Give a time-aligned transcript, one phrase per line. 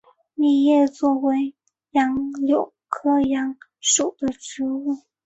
[0.33, 1.53] 密叶杨为
[1.91, 4.97] 杨柳科杨属的植物。